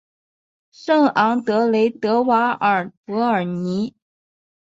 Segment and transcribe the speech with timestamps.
[0.71, 3.93] 圣昂德雷德瓦尔博尔尼。